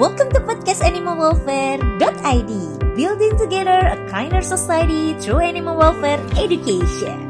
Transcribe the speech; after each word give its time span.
welcome 0.00 0.32
to 0.32 0.40
podcast 0.40 0.80
animalwelfare.id 0.80 2.52
Building 2.96 3.36
together 3.36 3.84
a 3.84 4.00
kinder 4.08 4.40
society 4.40 5.12
through 5.20 5.44
animal 5.44 5.76
welfare 5.76 6.16
education. 6.40 7.28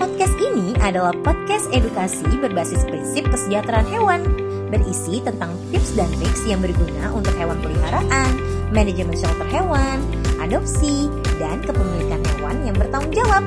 Podcast 0.00 0.32
ini 0.40 0.72
adalah 0.80 1.12
podcast 1.20 1.68
edukasi 1.68 2.24
berbasis 2.40 2.88
prinsip 2.88 3.28
kesejahteraan 3.28 3.84
hewan 3.92 4.24
Berisi 4.72 5.20
tentang 5.20 5.52
tips 5.68 5.92
dan 5.92 6.08
triks 6.16 6.48
yang 6.48 6.64
berguna 6.64 7.12
untuk 7.12 7.36
hewan 7.36 7.60
peliharaan, 7.60 8.32
manajemen 8.72 9.12
shelter 9.12 9.44
hewan, 9.52 10.00
adopsi, 10.40 11.12
dan 11.36 11.60
kepemilikan 11.60 12.24
hewan 12.40 12.56
yang 12.64 12.76
bertanggung 12.80 13.20
jawab 13.20 13.44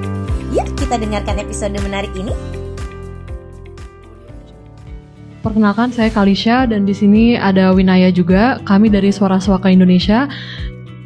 Yuk 0.54 0.70
kita 0.78 1.02
dengarkan 1.02 1.42
episode 1.42 1.74
menarik 1.82 2.14
ini 2.14 2.38
Perkenalkan 5.48 5.96
saya 5.96 6.12
Kalisha 6.12 6.68
dan 6.68 6.84
di 6.84 6.92
sini 6.92 7.40
ada 7.40 7.72
Winaya 7.72 8.12
juga. 8.12 8.60
Kami 8.68 8.92
dari 8.92 9.16
Suara 9.16 9.40
Suaka 9.40 9.72
Indonesia. 9.72 10.28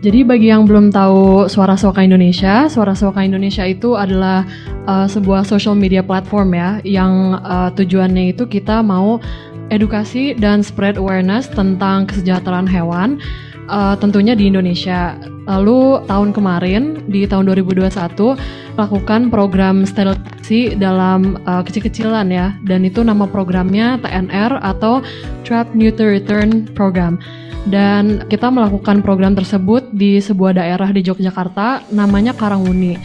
Jadi 0.02 0.26
bagi 0.26 0.50
yang 0.50 0.66
belum 0.66 0.90
tahu 0.90 1.46
Suara 1.46 1.78
Suaka 1.78 2.02
Indonesia, 2.02 2.66
Suara 2.66 2.98
Suaka 2.98 3.22
Indonesia 3.22 3.62
itu 3.70 3.94
adalah 3.94 4.42
uh, 4.90 5.06
sebuah 5.06 5.46
social 5.46 5.78
media 5.78 6.02
platform 6.02 6.58
ya 6.58 6.82
yang 6.82 7.38
uh, 7.46 7.70
tujuannya 7.70 8.34
itu 8.34 8.50
kita 8.50 8.82
mau 8.82 9.22
edukasi 9.70 10.34
dan 10.34 10.66
spread 10.66 10.98
awareness 10.98 11.46
tentang 11.46 12.10
kesejahteraan 12.10 12.66
hewan 12.66 13.22
uh, 13.70 13.94
tentunya 13.94 14.34
di 14.34 14.50
Indonesia. 14.50 15.22
Lalu 15.46 16.02
tahun 16.10 16.34
kemarin 16.34 17.06
di 17.14 17.30
tahun 17.30 17.46
2021 17.46 18.71
lakukan 18.82 19.30
program 19.30 19.86
sterilisasi 19.86 20.76
dalam 20.82 21.38
uh, 21.46 21.62
kecil-kecilan 21.62 22.28
ya 22.34 22.58
dan 22.66 22.82
itu 22.82 23.06
nama 23.06 23.30
programnya 23.30 24.02
TNR 24.02 24.58
atau 24.62 25.06
Trap 25.46 25.78
Neuter 25.78 26.18
Return 26.18 26.66
Program. 26.74 27.22
Dan 27.62 28.26
kita 28.26 28.50
melakukan 28.50 29.06
program 29.06 29.38
tersebut 29.38 29.94
di 29.94 30.18
sebuah 30.18 30.58
daerah 30.58 30.90
di 30.90 31.06
Yogyakarta 31.06 31.94
namanya 31.94 32.34
Karanguni. 32.34 32.98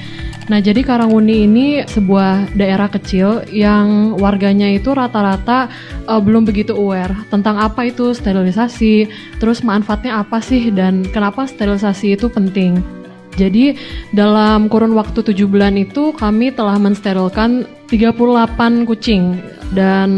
Nah, 0.47 0.63
jadi 0.63 0.81
Karanguni 0.87 1.45
ini 1.45 1.83
sebuah 1.85 2.55
daerah 2.55 2.87
kecil 2.87 3.45
yang 3.51 4.15
warganya 4.17 4.71
itu 4.71 4.95
rata-rata 4.95 5.69
uh, 6.07 6.23
belum 6.23 6.47
begitu 6.47 6.73
aware 6.73 7.13
tentang 7.29 7.59
apa 7.59 7.91
itu 7.91 8.15
sterilisasi, 8.15 9.11
terus 9.43 9.67
manfaatnya 9.67 10.23
apa 10.23 10.39
sih 10.39 10.71
dan 10.71 11.03
kenapa 11.11 11.45
sterilisasi 11.51 12.15
itu 12.15 12.31
penting. 12.31 12.96
Jadi 13.37 13.77
dalam 14.17 14.73
kurun 14.73 14.97
waktu 14.97 15.21
7 15.21 15.47
bulan 15.47 15.77
itu 15.77 16.17
kami 16.17 16.51
telah 16.57 16.81
mensterilkan 16.81 17.69
38 17.87 18.89
kucing 18.89 19.39
dan 19.77 20.11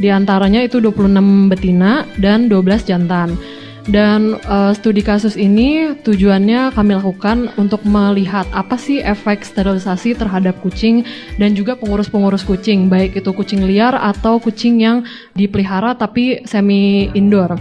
di 0.00 0.08
antaranya 0.08 0.64
itu 0.64 0.80
26 0.80 1.50
betina 1.52 2.06
dan 2.22 2.48
12 2.48 2.88
jantan. 2.88 3.36
Dan 3.86 4.34
uh, 4.50 4.74
studi 4.74 4.98
kasus 4.98 5.38
ini 5.38 5.94
tujuannya 6.02 6.74
kami 6.74 6.98
lakukan 6.98 7.54
untuk 7.54 7.86
melihat 7.86 8.42
apa 8.50 8.74
sih 8.74 8.98
efek 8.98 9.46
sterilisasi 9.46 10.18
terhadap 10.18 10.58
kucing 10.58 11.06
dan 11.38 11.54
juga 11.54 11.78
pengurus-pengurus 11.78 12.42
kucing, 12.42 12.90
baik 12.90 13.14
itu 13.14 13.30
kucing 13.30 13.62
liar 13.62 13.94
atau 13.94 14.42
kucing 14.42 14.82
yang 14.82 15.06
dipelihara 15.38 15.94
tapi 15.94 16.42
semi 16.42 17.14
indoor. 17.14 17.54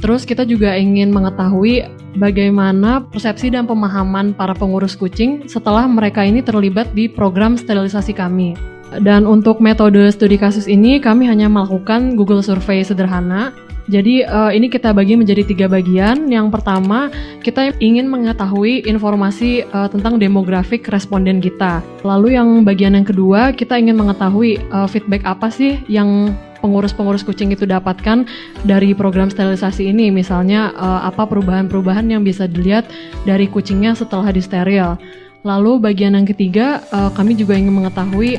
Terus 0.00 0.24
kita 0.24 0.48
juga 0.48 0.74
ingin 0.74 1.12
mengetahui 1.12 1.84
bagaimana 2.16 3.04
persepsi 3.04 3.52
dan 3.52 3.68
pemahaman 3.68 4.32
para 4.32 4.56
pengurus 4.56 4.96
kucing 4.96 5.46
setelah 5.46 5.84
mereka 5.86 6.24
ini 6.24 6.40
terlibat 6.40 6.90
di 6.96 7.06
program 7.06 7.54
sterilisasi 7.60 8.16
kami. 8.16 8.56
Dan 8.90 9.22
untuk 9.22 9.62
metode 9.62 10.02
studi 10.10 10.34
kasus 10.34 10.66
ini 10.66 10.98
kami 10.98 11.30
hanya 11.30 11.46
melakukan 11.46 12.18
Google 12.18 12.42
Survey 12.42 12.82
sederhana 12.82 13.54
jadi 13.90 14.22
uh, 14.22 14.54
ini 14.54 14.70
kita 14.70 14.94
bagi 14.94 15.18
menjadi 15.18 15.42
tiga 15.42 15.66
bagian. 15.66 16.30
Yang 16.30 16.54
pertama, 16.54 17.10
kita 17.42 17.74
ingin 17.82 18.06
mengetahui 18.06 18.86
informasi 18.86 19.66
uh, 19.74 19.90
tentang 19.90 20.22
demografik 20.22 20.86
responden 20.86 21.42
kita. 21.42 21.82
Lalu 22.06 22.38
yang 22.38 22.62
bagian 22.62 22.94
yang 22.94 23.04
kedua, 23.04 23.50
kita 23.50 23.74
ingin 23.74 23.98
mengetahui 23.98 24.62
uh, 24.70 24.86
feedback 24.86 25.26
apa 25.26 25.50
sih 25.50 25.82
yang 25.90 26.30
pengurus-pengurus 26.60 27.26
kucing 27.26 27.50
itu 27.50 27.66
dapatkan 27.66 28.28
dari 28.68 28.92
program 28.92 29.32
sterilisasi 29.32 29.90
ini. 29.90 30.12
Misalnya 30.14 30.70
uh, 30.76 31.08
apa 31.08 31.26
perubahan-perubahan 31.26 32.06
yang 32.12 32.22
bisa 32.22 32.46
dilihat 32.46 32.86
dari 33.24 33.48
kucingnya 33.50 33.96
setelah 33.96 34.30
disteril. 34.30 35.00
Lalu 35.40 35.80
bagian 35.80 36.12
yang 36.14 36.28
ketiga, 36.28 36.84
uh, 36.92 37.08
kami 37.16 37.32
juga 37.32 37.56
ingin 37.56 37.72
mengetahui 37.72 38.36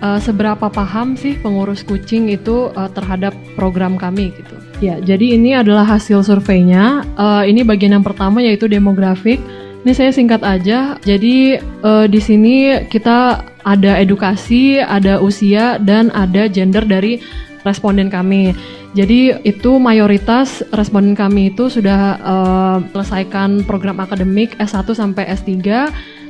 uh, 0.00 0.18
seberapa 0.22 0.70
paham 0.70 1.18
sih 1.18 1.34
pengurus 1.38 1.82
kucing 1.82 2.30
itu 2.30 2.70
uh, 2.74 2.90
terhadap 2.90 3.34
program 3.54 3.98
kami 3.98 4.32
gitu. 4.34 4.56
Ya, 4.80 4.96
jadi 4.96 5.36
ini 5.36 5.52
adalah 5.58 5.84
hasil 5.84 6.24
surveinya. 6.24 7.04
Uh, 7.18 7.44
ini 7.44 7.60
bagian 7.66 7.92
yang 7.98 8.06
pertama 8.06 8.40
yaitu 8.40 8.64
demografik. 8.64 9.42
Ini 9.80 9.92
saya 9.96 10.12
singkat 10.12 10.44
aja. 10.44 10.96
Jadi 11.04 11.60
uh, 11.84 12.04
di 12.08 12.20
sini 12.20 12.84
kita 12.88 13.44
ada 13.64 14.00
edukasi, 14.00 14.80
ada 14.80 15.20
usia 15.20 15.76
dan 15.80 16.08
ada 16.12 16.48
gender 16.48 16.84
dari 16.84 17.20
responden 17.64 18.08
kami. 18.08 18.56
Jadi 18.90 19.38
itu 19.46 19.78
mayoritas 19.78 20.66
responden 20.74 21.14
kami 21.14 21.54
itu 21.54 21.70
sudah 21.70 22.18
uh, 22.18 22.78
selesaikan 22.90 23.62
program 23.62 24.02
akademik 24.02 24.58
S1 24.58 24.90
sampai 24.90 25.30
S3, 25.30 25.62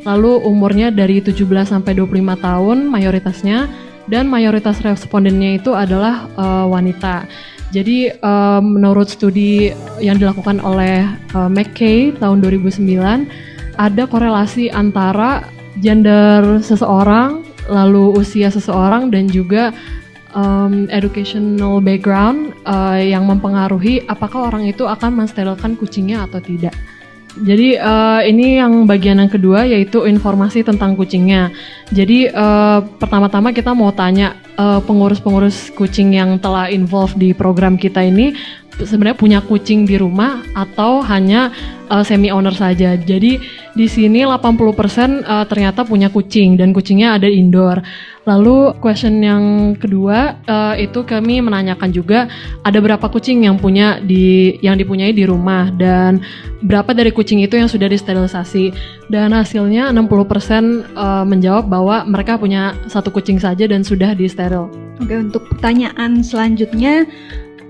lalu 0.05 0.33
umurnya 0.45 0.93
dari 0.93 1.25
17 1.25 1.41
sampai 1.65 1.97
25 1.97 2.21
tahun 2.37 2.79
mayoritasnya 2.93 3.65
dan 4.13 4.29
mayoritas 4.29 4.83
respondennya 4.85 5.57
itu 5.57 5.73
adalah 5.73 6.29
uh, 6.37 6.67
wanita. 6.69 7.25
Jadi 7.71 8.11
um, 8.19 8.77
menurut 8.77 9.07
studi 9.07 9.71
yang 10.03 10.19
dilakukan 10.19 10.59
oleh 10.59 11.07
uh, 11.39 11.47
McKay 11.47 12.11
tahun 12.19 12.43
2009 12.43 12.83
ada 13.79 14.03
korelasi 14.11 14.75
antara 14.75 15.47
gender 15.81 16.61
seseorang, 16.61 17.43
lalu 17.67 18.21
usia 18.21 18.53
seseorang 18.53 19.09
dan 19.09 19.27
juga 19.27 19.75
um, 20.37 20.87
educational 20.93 21.83
background 21.83 22.55
uh, 22.69 23.01
yang 23.01 23.27
mempengaruhi 23.27 24.05
apakah 24.07 24.53
orang 24.53 24.69
itu 24.69 24.87
akan 24.87 25.25
mensterilkan 25.25 25.75
kucingnya 25.75 26.29
atau 26.29 26.39
tidak. 26.39 26.75
Jadi 27.31 27.79
uh, 27.79 28.27
ini 28.27 28.59
yang 28.59 28.91
bagian 28.91 29.23
yang 29.23 29.31
kedua 29.31 29.63
yaitu 29.63 30.03
informasi 30.03 30.67
tentang 30.67 30.99
kucingnya. 30.99 31.55
Jadi 31.95 32.27
uh, 32.27 32.83
pertama-tama 32.99 33.55
kita 33.55 33.71
mau 33.71 33.95
tanya 33.95 34.35
pengurus-pengurus 34.85 35.71
uh, 35.71 35.73
kucing 35.79 36.17
yang 36.17 36.39
telah 36.41 36.69
involve 36.71 37.15
di 37.17 37.33
program 37.37 37.79
kita 37.79 38.01
ini 38.05 38.35
sebenarnya 38.87 39.19
punya 39.19 39.39
kucing 39.45 39.85
di 39.85 40.01
rumah 40.01 40.41
atau 40.57 41.05
hanya 41.05 41.53
uh, 41.91 42.05
semi 42.07 42.33
owner 42.33 42.55
saja. 42.55 42.97
Jadi 42.97 43.41
di 43.75 43.87
sini 43.87 44.25
80% 44.25 45.25
uh, 45.25 45.45
ternyata 45.47 45.85
punya 45.85 46.09
kucing 46.09 46.57
dan 46.57 46.73
kucingnya 46.73 47.19
ada 47.19 47.29
indoor. 47.29 47.83
Lalu 48.29 48.77
question 48.85 49.25
yang 49.25 49.75
kedua 49.81 50.37
uh, 50.45 50.75
itu 50.77 51.03
kami 51.09 51.41
menanyakan 51.41 51.89
juga 51.91 52.29
ada 52.63 52.79
berapa 52.79 53.03
kucing 53.09 53.49
yang 53.49 53.57
punya 53.57 53.97
di 53.99 54.55
yang 54.61 54.77
dipunyai 54.77 55.17
di 55.17 55.25
rumah 55.25 55.73
dan 55.73 56.21
berapa 56.61 56.93
dari 56.93 57.11
kucing 57.17 57.41
itu 57.41 57.57
yang 57.57 57.67
sudah 57.67 57.89
disterilisasi. 57.89 58.77
Dan 59.11 59.35
hasilnya 59.35 59.91
60% 59.91 60.95
uh, 60.95 61.25
menjawab 61.27 61.67
bahwa 61.67 62.07
mereka 62.07 62.39
punya 62.39 62.79
satu 62.87 63.11
kucing 63.11 63.41
saja 63.43 63.67
dan 63.67 63.83
sudah 63.83 64.15
disteril. 64.51 64.67
Oke, 65.01 65.15
untuk 65.17 65.43
pertanyaan 65.55 66.21
selanjutnya 66.21 67.07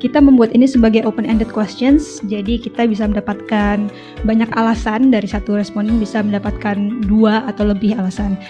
kita 0.01 0.17
membuat 0.17 0.57
ini 0.57 0.65
sebagai 0.65 1.05
open-ended 1.05 1.53
questions, 1.53 2.25
jadi 2.25 2.57
kita 2.57 2.89
bisa 2.89 3.05
mendapatkan 3.05 3.93
banyak 4.25 4.49
alasan 4.57 5.13
dari 5.13 5.29
satu 5.29 5.61
responden 5.61 6.01
bisa 6.01 6.25
mendapatkan 6.25 7.05
dua 7.05 7.45
atau 7.45 7.69
lebih 7.69 8.01
alasan. 8.01 8.41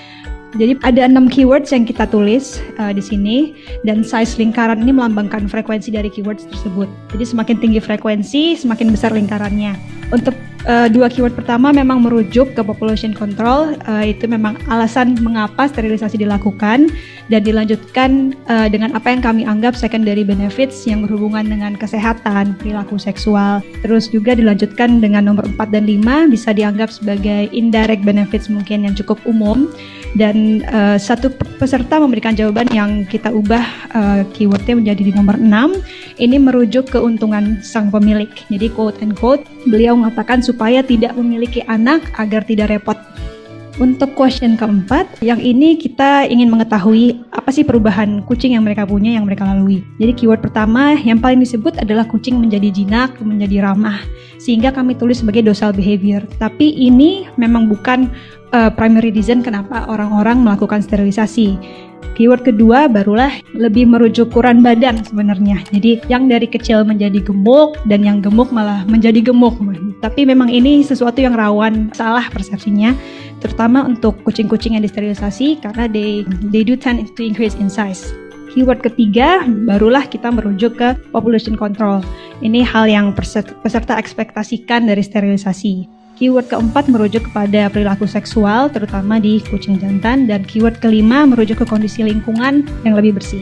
Jadi 0.51 0.83
ada 0.83 1.07
enam 1.07 1.31
keywords 1.31 1.71
yang 1.71 1.87
kita 1.87 2.11
tulis 2.11 2.59
uh, 2.83 2.91
di 2.91 2.99
sini 2.99 3.55
dan 3.87 4.03
size 4.03 4.35
lingkaran 4.35 4.83
ini 4.83 4.91
melambangkan 4.91 5.47
frekuensi 5.47 5.95
dari 5.95 6.11
keywords 6.11 6.43
tersebut. 6.51 6.91
Jadi 7.15 7.23
semakin 7.23 7.57
tinggi 7.63 7.79
frekuensi, 7.79 8.59
semakin 8.59 8.91
besar 8.91 9.15
lingkarannya. 9.15 9.79
Untuk 10.11 10.35
uh, 10.67 10.89
dua 10.91 11.09
keyword 11.09 11.37
pertama 11.37 11.71
memang 11.71 12.03
merujuk 12.03 12.53
ke 12.53 12.63
population 12.65 13.15
control, 13.15 13.77
uh, 13.87 14.05
itu 14.05 14.27
memang 14.27 14.59
alasan 14.69 15.17
mengapa 15.23 15.69
sterilisasi 15.71 16.21
dilakukan 16.21 16.91
dan 17.31 17.41
dilanjutkan 17.47 18.35
uh, 18.51 18.67
dengan 18.67 18.93
apa 18.99 19.13
yang 19.13 19.23
kami 19.23 19.47
anggap 19.47 19.79
secondary 19.79 20.27
benefits 20.27 20.85
yang 20.85 21.07
berhubungan 21.07 21.47
dengan 21.47 21.79
kesehatan, 21.79 22.59
perilaku 22.59 22.99
seksual. 22.99 23.63
Terus 23.87 24.11
juga 24.11 24.35
dilanjutkan 24.35 24.99
dengan 24.99 25.31
nomor 25.31 25.47
4 25.47 25.71
dan 25.71 25.87
5 25.87 26.33
bisa 26.33 26.51
dianggap 26.51 26.91
sebagai 26.91 27.49
indirect 27.55 28.03
benefits 28.03 28.51
mungkin 28.51 28.85
yang 28.89 28.95
cukup 28.99 29.23
umum 29.25 29.71
dan 30.19 30.67
uh, 30.75 30.99
satu 30.99 31.31
peserta 31.63 32.03
memberikan 32.03 32.35
jawaban 32.35 32.67
yang 32.75 33.07
kita 33.07 33.31
ubah 33.31 33.63
uh, 33.95 34.23
keywordnya 34.35 34.75
menjadi 34.75 35.03
di 35.07 35.13
nomor 35.15 35.39
6 35.39 36.10
ini 36.21 36.37
merujuk 36.37 36.93
keuntungan 36.93 37.65
sang 37.65 37.89
pemilik 37.89 38.29
jadi 38.53 38.69
quote 38.77 39.01
and 39.01 39.17
quote 39.17 39.43
beliau 39.65 39.97
mengatakan 39.97 40.45
supaya 40.45 40.85
tidak 40.85 41.17
memiliki 41.17 41.65
anak 41.67 42.05
agar 42.21 42.45
tidak 42.45 42.69
repot 42.69 43.01
Untuk 43.81 44.13
question 44.13 44.61
keempat, 44.61 45.25
yang 45.25 45.41
ini 45.41 45.73
kita 45.81 46.29
ingin 46.29 46.53
mengetahui 46.53 47.17
apa 47.33 47.49
sih 47.49 47.65
perubahan 47.65 48.21
kucing 48.29 48.53
yang 48.53 48.61
mereka 48.61 48.85
punya, 48.85 49.17
yang 49.17 49.25
mereka 49.25 49.49
lalui. 49.49 49.81
Jadi 49.97 50.13
keyword 50.21 50.45
pertama 50.45 51.01
yang 51.01 51.17
paling 51.17 51.41
disebut 51.41 51.81
adalah 51.81 52.05
kucing 52.05 52.37
menjadi 52.37 52.69
jinak, 52.69 53.17
menjadi 53.25 53.65
ramah, 53.65 54.05
sehingga 54.37 54.69
kami 54.69 55.01
tulis 55.01 55.25
sebagai 55.25 55.49
docile 55.49 55.73
behavior. 55.73 56.21
Tapi 56.37 56.77
ini 56.77 57.25
memang 57.41 57.73
bukan 57.73 58.13
uh, 58.53 58.71
primary 58.71 59.11
reason 59.15 59.43
kenapa 59.43 59.87
orang-orang 59.87 60.43
melakukan 60.43 60.83
sterilisasi. 60.83 61.59
Keyword 62.17 62.45
kedua 62.45 62.89
barulah 62.89 63.33
lebih 63.57 63.89
merujuk 63.89 64.29
ukuran 64.33 64.61
badan 64.61 65.01
sebenarnya. 65.01 65.65
Jadi 65.73 66.05
yang 66.13 66.29
dari 66.29 66.45
kecil 66.45 66.85
menjadi 66.85 67.21
gemuk 67.21 67.81
dan 67.89 68.05
yang 68.05 68.21
gemuk 68.21 68.53
malah 68.53 68.85
menjadi 68.89 69.25
gemuk. 69.25 69.57
Tapi 70.05 70.29
memang 70.29 70.53
ini 70.53 70.85
sesuatu 70.85 71.21
yang 71.21 71.37
rawan 71.37 71.93
salah 71.97 72.29
persepsinya 72.29 72.93
terutama 73.41 73.89
untuk 73.89 74.21
kucing-kucing 74.29 74.77
yang 74.77 74.85
disterilisasi 74.85 75.65
karena 75.65 75.89
they 75.89 76.29
they 76.53 76.61
do 76.61 76.77
tend 76.77 77.01
to 77.17 77.25
increase 77.25 77.57
in 77.57 77.73
size. 77.73 78.13
Keyword 78.53 78.83
ketiga 78.85 79.47
barulah 79.47 80.05
kita 80.05 80.29
merujuk 80.29 80.77
ke 80.77 80.99
population 81.15 81.57
control. 81.57 82.05
Ini 82.45 82.67
hal 82.67 82.91
yang 82.91 83.17
peserta 83.17 83.97
ekspektasikan 83.97 84.89
dari 84.89 85.01
sterilisasi. 85.01 86.00
Keyword 86.21 86.53
keempat 86.53 86.85
merujuk 86.93 87.33
kepada 87.33 87.73
perilaku 87.73 88.05
seksual, 88.05 88.69
terutama 88.69 89.17
di 89.17 89.41
kucing 89.49 89.81
jantan, 89.81 90.29
dan 90.29 90.45
keyword 90.45 90.77
kelima 90.77 91.25
merujuk 91.25 91.65
ke 91.65 91.67
kondisi 91.67 92.05
lingkungan 92.05 92.69
yang 92.85 92.93
lebih 92.93 93.17
bersih. 93.17 93.41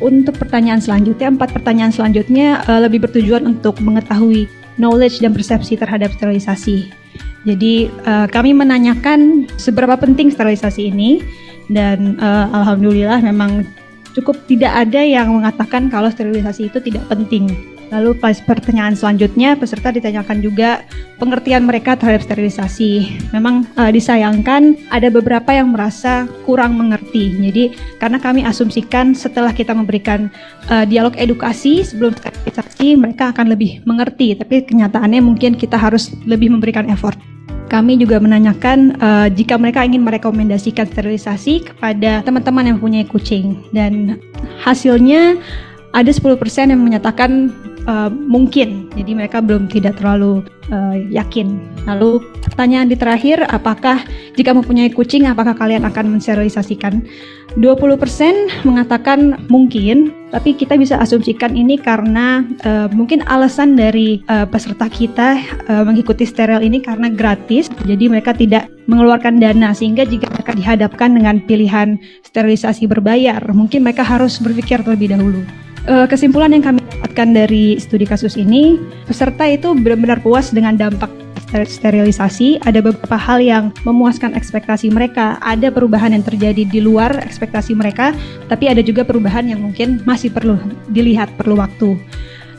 Untuk 0.00 0.40
pertanyaan 0.40 0.80
selanjutnya, 0.80 1.28
empat 1.28 1.52
pertanyaan 1.52 1.92
selanjutnya 1.92 2.64
uh, 2.72 2.80
lebih 2.80 3.04
bertujuan 3.04 3.44
untuk 3.44 3.76
mengetahui 3.84 4.48
knowledge 4.80 5.20
dan 5.20 5.36
persepsi 5.36 5.76
terhadap 5.76 6.08
sterilisasi. 6.16 6.88
Jadi 7.44 7.92
uh, 8.08 8.24
kami 8.32 8.56
menanyakan 8.56 9.44
seberapa 9.60 10.00
penting 10.00 10.32
sterilisasi 10.32 10.88
ini, 10.88 11.20
dan 11.68 12.16
uh, 12.16 12.48
alhamdulillah 12.64 13.20
memang 13.20 13.68
cukup 14.16 14.40
tidak 14.48 14.72
ada 14.72 15.04
yang 15.04 15.36
mengatakan 15.36 15.92
kalau 15.92 16.08
sterilisasi 16.08 16.72
itu 16.72 16.80
tidak 16.80 17.04
penting. 17.12 17.75
Lalu 17.90 18.18
pas 18.18 18.34
pertanyaan 18.42 18.98
selanjutnya 18.98 19.54
peserta 19.54 19.94
ditanyakan 19.94 20.42
juga 20.42 20.82
pengertian 21.22 21.62
mereka 21.62 21.94
terhadap 21.94 22.26
sterilisasi. 22.26 23.22
Memang 23.30 23.62
uh, 23.78 23.90
disayangkan 23.94 24.74
ada 24.90 25.08
beberapa 25.08 25.54
yang 25.54 25.70
merasa 25.70 26.26
kurang 26.42 26.74
mengerti. 26.74 27.30
Jadi 27.38 27.64
karena 28.02 28.18
kami 28.18 28.42
asumsikan 28.42 29.14
setelah 29.14 29.54
kita 29.54 29.70
memberikan 29.70 30.26
uh, 30.66 30.82
dialog 30.82 31.14
edukasi 31.14 31.86
sebelum 31.86 32.14
sterilisasi 32.18 32.98
mereka 32.98 33.30
akan 33.30 33.54
lebih 33.54 33.86
mengerti. 33.86 34.34
Tapi 34.34 34.66
kenyataannya 34.66 35.22
mungkin 35.22 35.54
kita 35.54 35.78
harus 35.78 36.10
lebih 36.26 36.50
memberikan 36.50 36.90
effort. 36.90 37.18
Kami 37.66 37.98
juga 37.98 38.22
menanyakan 38.22 38.94
uh, 39.02 39.26
jika 39.26 39.58
mereka 39.58 39.82
ingin 39.82 40.06
merekomendasikan 40.06 40.86
sterilisasi 40.86 41.66
kepada 41.66 42.22
teman-teman 42.22 42.70
yang 42.70 42.78
punya 42.78 43.02
kucing 43.02 43.58
dan 43.74 44.22
hasilnya 44.62 45.34
ada 45.90 46.12
10% 46.12 46.38
yang 46.70 46.78
menyatakan 46.78 47.50
uh, 47.86 48.10
mungkin. 48.12 48.90
Jadi 48.92 49.16
mereka 49.16 49.40
belum 49.40 49.70
tidak 49.70 49.98
terlalu 50.02 50.44
uh, 50.70 50.96
yakin. 51.08 51.58
Lalu 51.86 52.22
pertanyaan 52.42 52.90
di 52.90 52.96
terakhir, 52.98 53.46
apakah 53.48 54.02
jika 54.34 54.52
mempunyai 54.52 54.90
kucing, 54.92 55.24
apakah 55.26 55.54
kalian 55.54 55.86
akan 55.86 56.18
mensterilisasikan? 56.18 57.06
20% 57.56 58.68
mengatakan 58.68 59.48
mungkin, 59.48 60.12
tapi 60.28 60.52
kita 60.52 60.76
bisa 60.76 61.00
asumsikan 61.00 61.56
ini 61.56 61.80
karena 61.80 62.44
uh, 62.68 62.92
mungkin 62.92 63.24
alasan 63.24 63.80
dari 63.80 64.20
uh, 64.28 64.44
peserta 64.44 64.92
kita 64.92 65.40
uh, 65.64 65.80
mengikuti 65.88 66.28
steril 66.28 66.60
ini 66.60 66.84
karena 66.84 67.08
gratis, 67.08 67.72
jadi 67.88 68.12
mereka 68.12 68.36
tidak 68.36 68.68
mengeluarkan 68.84 69.40
dana 69.40 69.72
sehingga 69.72 70.04
jika 70.04 70.28
mereka 70.28 70.52
dihadapkan 70.52 71.16
dengan 71.16 71.40
pilihan 71.48 71.96
sterilisasi 72.28 72.84
berbayar, 72.84 73.40
mungkin 73.56 73.80
mereka 73.80 74.04
harus 74.04 74.36
berpikir 74.36 74.84
terlebih 74.84 75.16
dahulu 75.16 75.65
kesimpulan 75.86 76.50
yang 76.50 76.64
kami 76.66 76.82
dapatkan 76.98 77.28
dari 77.30 77.78
studi 77.78 78.04
kasus 78.04 78.34
ini, 78.34 78.76
peserta 79.06 79.46
itu 79.46 79.70
benar-benar 79.72 80.18
puas 80.18 80.50
dengan 80.50 80.74
dampak 80.74 81.08
sterilisasi. 81.64 82.60
Ada 82.66 82.82
beberapa 82.82 83.14
hal 83.14 83.38
yang 83.38 83.64
memuaskan 83.86 84.34
ekspektasi 84.34 84.90
mereka. 84.90 85.38
Ada 85.40 85.70
perubahan 85.70 86.12
yang 86.12 86.26
terjadi 86.26 86.66
di 86.66 86.80
luar 86.82 87.22
ekspektasi 87.22 87.72
mereka, 87.78 88.12
tapi 88.50 88.66
ada 88.66 88.82
juga 88.82 89.06
perubahan 89.06 89.46
yang 89.46 89.62
mungkin 89.62 90.02
masih 90.02 90.34
perlu 90.34 90.58
dilihat, 90.90 91.30
perlu 91.38 91.56
waktu. 91.62 91.96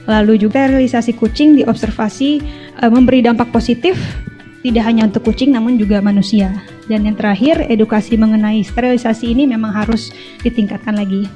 Lalu 0.07 0.39
juga 0.39 0.71
sterilisasi 0.71 1.19
kucing 1.19 1.59
diobservasi 1.59 2.39
uh, 2.79 2.87
memberi 2.87 3.19
dampak 3.19 3.51
positif 3.51 3.99
tidak 4.63 4.87
hanya 4.87 5.07
untuk 5.07 5.27
kucing 5.27 5.51
namun 5.51 5.75
juga 5.75 5.99
manusia. 5.99 6.51
Dan 6.87 7.03
yang 7.03 7.19
terakhir, 7.19 7.67
edukasi 7.67 8.15
mengenai 8.15 8.63
sterilisasi 8.63 9.35
ini 9.35 9.43
memang 9.43 9.75
harus 9.75 10.15
ditingkatkan 10.43 10.95
lagi. 10.95 11.27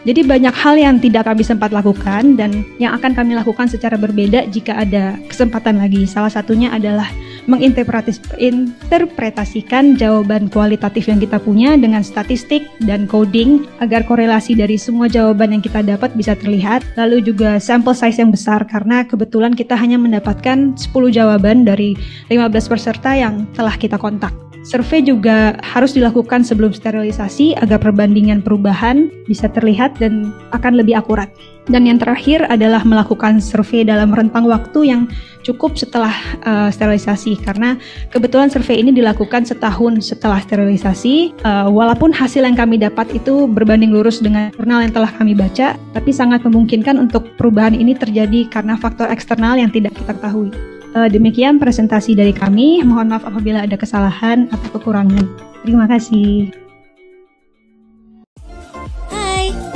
Jadi 0.00 0.24
banyak 0.24 0.56
hal 0.56 0.80
yang 0.80 0.96
tidak 0.96 1.28
kami 1.28 1.44
sempat 1.44 1.76
lakukan 1.76 2.40
dan 2.40 2.64
yang 2.80 2.96
akan 2.96 3.12
kami 3.12 3.36
lakukan 3.36 3.68
secara 3.68 4.00
berbeda 4.00 4.48
jika 4.48 4.80
ada 4.80 5.20
kesempatan 5.28 5.76
lagi. 5.76 6.08
Salah 6.08 6.32
satunya 6.32 6.72
adalah 6.72 7.04
menginterpretasikan 7.44 10.00
jawaban 10.00 10.48
kualitatif 10.48 11.04
yang 11.08 11.20
kita 11.20 11.36
punya 11.36 11.76
dengan 11.76 12.00
statistik 12.00 12.64
dan 12.84 13.04
coding 13.04 13.68
agar 13.84 14.04
korelasi 14.08 14.56
dari 14.56 14.80
semua 14.80 15.04
jawaban 15.08 15.52
yang 15.52 15.60
kita 15.60 15.84
dapat 15.84 16.16
bisa 16.16 16.32
terlihat. 16.32 16.80
Lalu 16.96 17.20
juga 17.20 17.60
sample 17.60 17.92
size 17.92 18.24
yang 18.24 18.32
besar 18.32 18.64
karena 18.64 19.04
kebetulan 19.04 19.52
kita 19.52 19.76
hanya 19.76 20.00
mendapatkan 20.00 20.80
10 20.80 21.12
jawaban 21.12 21.68
dari 21.68 21.92
15 22.32 22.72
peserta 22.72 23.12
yang 23.12 23.44
telah 23.52 23.76
kita 23.76 24.00
kontak. 24.00 24.32
Survei 24.60 25.00
juga 25.00 25.56
harus 25.64 25.96
dilakukan 25.96 26.44
sebelum 26.44 26.76
sterilisasi 26.76 27.56
agar 27.64 27.80
perbandingan 27.80 28.44
perubahan 28.44 29.08
bisa 29.24 29.48
terlihat 29.48 29.89
dan 29.98 30.30
akan 30.54 30.78
lebih 30.78 31.00
akurat. 31.00 31.32
Dan 31.70 31.86
yang 31.86 32.02
terakhir 32.02 32.50
adalah 32.50 32.82
melakukan 32.82 33.38
survei 33.38 33.86
dalam 33.86 34.10
rentang 34.10 34.48
waktu 34.50 34.90
yang 34.90 35.02
cukup 35.46 35.78
setelah 35.78 36.12
uh, 36.42 36.68
sterilisasi 36.68 37.38
karena 37.40 37.78
kebetulan 38.10 38.50
survei 38.50 38.82
ini 38.82 38.90
dilakukan 38.90 39.46
setahun 39.46 40.02
setelah 40.02 40.42
sterilisasi. 40.42 41.30
Uh, 41.46 41.70
walaupun 41.70 42.10
hasil 42.10 42.42
yang 42.42 42.58
kami 42.58 42.80
dapat 42.80 43.06
itu 43.14 43.46
berbanding 43.46 43.94
lurus 43.94 44.18
dengan 44.18 44.50
jurnal 44.58 44.82
yang 44.82 44.92
telah 44.92 45.10
kami 45.14 45.32
baca, 45.32 45.78
tapi 45.94 46.10
sangat 46.10 46.42
memungkinkan 46.42 46.98
untuk 46.98 47.38
perubahan 47.38 47.76
ini 47.76 47.94
terjadi 47.94 48.50
karena 48.50 48.74
faktor 48.74 49.06
eksternal 49.06 49.54
yang 49.54 49.70
tidak 49.70 49.94
kita 49.94 50.10
ketahui. 50.16 50.50
Uh, 50.90 51.06
demikian 51.06 51.62
presentasi 51.62 52.18
dari 52.18 52.34
kami. 52.34 52.82
Mohon 52.82 53.14
maaf 53.14 53.24
apabila 53.30 53.62
ada 53.62 53.78
kesalahan 53.78 54.50
atau 54.50 54.74
kekurangan. 54.74 55.22
Terima 55.62 55.86
kasih. 55.86 56.69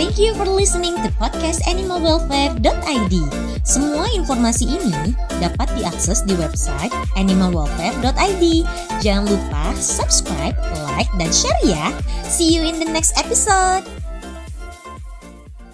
Thank 0.04 0.20
you 0.20 0.36
for 0.36 0.44
listening 0.44 0.92
to 1.00 1.08
podcast 1.16 1.64
animalwelfare.id. 1.64 3.14
Semua 3.64 4.04
informasi 4.12 4.68
ini 4.76 5.16
dapat 5.40 5.64
diakses 5.80 6.20
di 6.28 6.36
website 6.36 6.92
animalwelfare.id. 7.16 8.44
Jangan 9.00 9.24
lupa 9.24 9.72
subscribe, 9.80 10.52
like, 10.92 11.08
dan 11.16 11.32
share 11.32 11.56
ya. 11.64 11.88
See 12.28 12.52
you 12.52 12.68
in 12.68 12.76
the 12.76 12.88
next 12.92 13.16
episode. 13.16 14.03